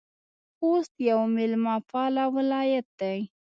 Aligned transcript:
خوست 0.57 0.93
یو 1.09 1.21
میلمه 1.35 1.75
پاله 1.89 2.23
ولایت 2.35 2.87
ده 2.99 3.13